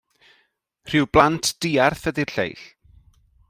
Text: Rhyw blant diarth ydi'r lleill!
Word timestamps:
Rhyw 0.91 1.07
blant 1.17 1.51
diarth 1.65 2.09
ydi'r 2.13 2.33
lleill! 2.39 2.65